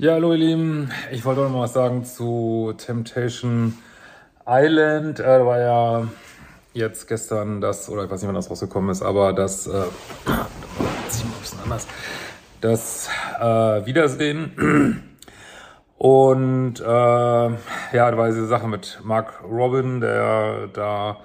[0.00, 0.92] Ja, hallo ihr Lieben.
[1.10, 3.76] Ich wollte noch mal was sagen zu Temptation
[4.46, 5.18] Island.
[5.18, 6.08] Äh, da war ja
[6.72, 9.82] jetzt gestern das, oder ich weiß nicht, wann das rausgekommen ist, aber das, äh,
[12.60, 15.18] das äh, Wiedersehen.
[15.96, 17.56] Und äh, ja,
[17.92, 21.16] da war diese Sache mit Mark Robin, der da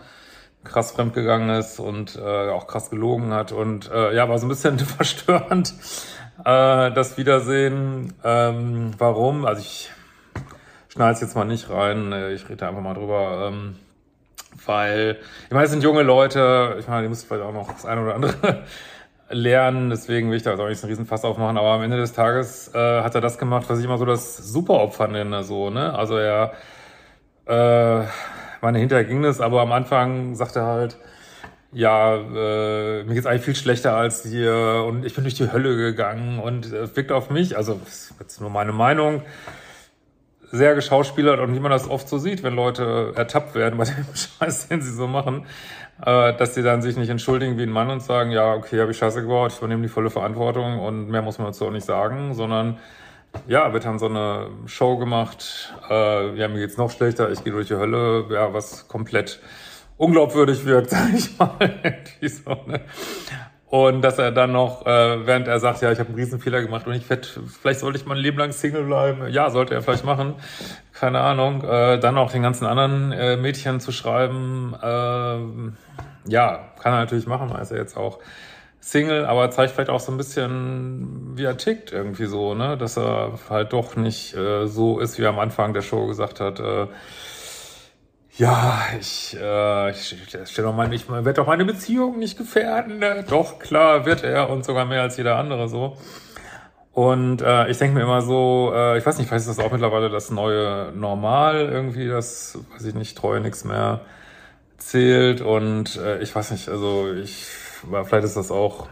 [0.64, 3.52] krass fremdgegangen ist und äh, auch krass gelogen hat.
[3.52, 5.74] Und äh, ja, war so ein bisschen verstörend
[6.40, 8.14] äh, das Wiedersehen.
[8.24, 9.46] Ähm, warum?
[9.46, 9.92] Also ich
[10.90, 13.50] schneide es jetzt mal nicht rein, äh, ich rede einfach mal drüber.
[13.50, 13.76] Ähm,
[14.66, 17.86] weil, ich meine, es sind junge Leute, ich meine, die müssen vielleicht auch noch das
[17.86, 18.64] eine oder andere
[19.30, 22.14] lernen, deswegen will ich da auch nicht so einen Riesenfass aufmachen, aber am Ende des
[22.14, 25.94] Tages äh, hat er das gemacht, was ich immer so das Superopfer nenne, so, ne?
[25.96, 26.54] Also er,
[27.46, 28.06] äh,
[28.64, 30.98] meine, hinterher ging das, aber am Anfang sagt er halt,
[31.72, 35.76] ja, äh, mir geht's eigentlich viel schlechter als dir und ich bin durch die Hölle
[35.76, 39.24] gegangen und äh, wirkt auf mich, also das ist nur meine Meinung,
[40.52, 44.06] sehr geschauspielert und wie man das oft so sieht, wenn Leute ertappt werden bei dem
[44.14, 45.48] Scheiß, den sie so machen,
[46.06, 48.92] äh, dass sie dann sich nicht entschuldigen wie ein Mann und sagen, ja, okay, habe
[48.92, 51.86] ich Scheiße gebaut, ich übernehme die volle Verantwortung und mehr muss man dazu auch nicht
[51.86, 52.78] sagen, sondern
[53.48, 57.54] ja, wird dann so eine Show gemacht, äh, ja, mir geht's noch schlechter, ich gehe
[57.54, 59.40] durch die Hölle, ja, was komplett
[59.98, 61.58] unglaubwürdig wirkt, sag ich mal.
[62.22, 62.82] so, ne?
[63.74, 66.86] Und dass er dann noch, äh, während er sagt, ja, ich habe einen Riesenfehler gemacht
[66.86, 67.28] und ich werde,
[67.60, 69.28] vielleicht sollte ich mein Leben lang Single bleiben.
[69.30, 70.36] Ja, sollte er vielleicht machen.
[70.92, 71.64] Keine Ahnung.
[71.64, 74.76] Äh, dann auch den ganzen anderen äh, Mädchen zu schreiben.
[74.80, 78.20] Äh, ja, kann er natürlich machen, er ist ja jetzt auch
[78.84, 82.78] Single, aber zeigt vielleicht auch so ein bisschen, wie er tickt irgendwie so, ne?
[82.78, 86.42] Dass er halt doch nicht äh, so ist, wie er am Anfang der Show gesagt
[86.42, 86.88] hat, äh,
[88.36, 93.00] ja, ich, äh, ich, ich stelle doch nicht, man wird doch meine Beziehung nicht gefährden.
[93.00, 93.24] Ne?
[93.30, 95.96] Doch, klar, wird er und sogar mehr als jeder andere so.
[96.92, 99.72] Und äh, ich denke mir immer so, äh, ich weiß nicht, vielleicht ist das auch
[99.72, 104.02] mittlerweile das neue Normal irgendwie, das, weiß ich nicht, treue nichts mehr
[104.78, 105.40] zählt.
[105.42, 107.48] Und äh, ich weiß nicht, also ich,
[108.06, 108.88] vielleicht ist das auch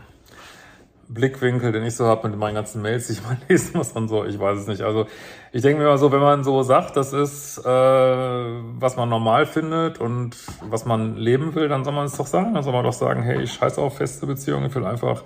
[1.14, 4.08] Blickwinkel, den ich so habe mit meinen ganzen Mails, die ich mal lesen muss und
[4.08, 4.82] so, ich weiß es nicht.
[4.82, 5.06] Also
[5.52, 9.46] ich denke mir immer so, wenn man so sagt, das ist, äh, was man normal
[9.46, 10.36] findet und
[10.70, 12.54] was man leben will, dann soll man es doch sagen.
[12.54, 15.24] Dann soll man doch sagen, hey, ich scheiße auf feste Beziehungen, ich will einfach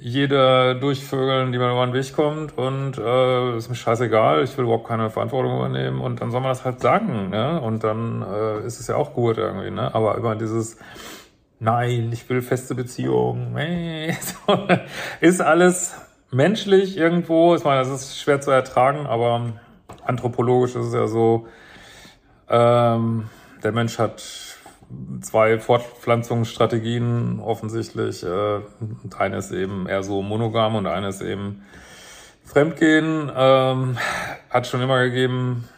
[0.00, 4.64] jede durchvögeln, die mir über den Weg kommt und äh, ist mir scheißegal, ich will
[4.64, 7.60] überhaupt keine Verantwortung übernehmen und dann soll man das halt sagen, ne?
[7.60, 9.92] Und dann äh, ist es ja auch gut irgendwie, ne?
[9.92, 10.78] Aber immer dieses
[11.60, 13.56] nein, ich will feste Beziehungen.
[15.20, 15.94] ist alles
[16.30, 17.54] menschlich irgendwo.
[17.54, 19.52] Ich meine, das ist schwer zu ertragen, aber
[20.04, 21.46] anthropologisch ist es ja so,
[22.48, 23.28] ähm,
[23.62, 24.22] der Mensch hat
[25.20, 28.22] zwei Fortpflanzungsstrategien offensichtlich.
[28.22, 28.60] Äh,
[29.18, 31.62] eine ist eben eher so monogam und eine ist eben
[32.44, 33.30] Fremdgehen.
[33.34, 33.98] Ähm,
[34.48, 35.68] hat schon immer gegeben,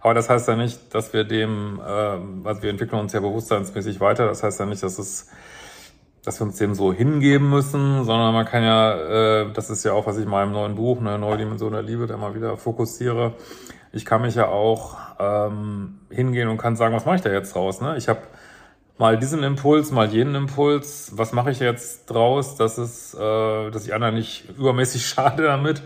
[0.00, 4.00] aber das heißt ja nicht, dass wir dem, äh, also wir entwickeln uns ja bewusstseinsmäßig
[4.00, 4.26] weiter.
[4.26, 5.28] Das heißt ja nicht, dass es,
[6.24, 9.92] dass wir uns dem so hingeben müssen, sondern man kann ja, äh, das ist ja
[9.92, 12.56] auch, was ich in meinem neuen Buch, eine neue Dimension der Liebe, da mal wieder
[12.56, 13.34] fokussiere.
[13.92, 17.54] Ich kann mich ja auch ähm, hingehen und kann sagen, was mache ich da jetzt
[17.54, 17.82] draus?
[17.82, 17.96] Ne?
[17.98, 18.20] Ich habe
[18.96, 21.12] mal diesen Impuls, mal jenen Impuls.
[21.16, 25.82] Was mache ich jetzt draus, dass es, äh, dass ich anderen nicht übermäßig schade damit?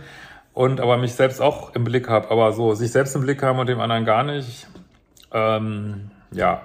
[0.54, 3.58] Und aber mich selbst auch im Blick habe, aber so sich selbst im Blick haben
[3.58, 4.66] und dem anderen gar nicht,
[5.32, 6.62] ähm, ja,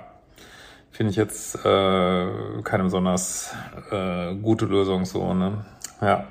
[0.92, 3.54] finde ich jetzt äh, keine besonders
[3.92, 5.66] äh, gute Lösung so, ne?
[6.02, 6.28] Ja.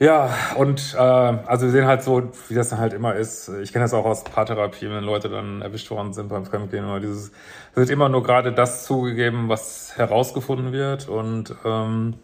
[0.00, 3.48] Ja, und äh, also wir sehen halt so, wie das dann halt immer ist.
[3.48, 7.00] Ich kenne das auch aus Paartherapie, wenn Leute dann erwischt worden sind beim Fremdgehen oder
[7.00, 7.32] dieses,
[7.72, 12.14] es wird immer nur gerade das zugegeben, was herausgefunden wird und ähm,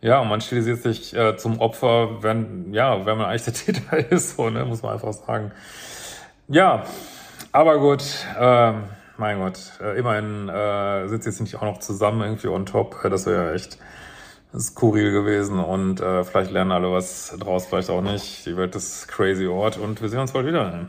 [0.00, 4.10] ja, und man stilisiert sich äh, zum Opfer, wenn, ja, wenn man eigentlich der Täter
[4.12, 5.52] ist, so, ne, muss man einfach sagen.
[6.48, 6.84] Ja,
[7.52, 8.02] aber gut,
[8.38, 8.72] äh,
[9.16, 13.04] mein Gott, äh, immerhin äh, sie jetzt nicht auch noch zusammen irgendwie on top.
[13.04, 13.78] Äh, das wäre ja echt
[14.58, 18.46] skurril gewesen und äh, vielleicht lernen alle was draus, vielleicht auch nicht.
[18.46, 20.88] Die Welt ist crazy Ort und wir sehen uns bald wieder.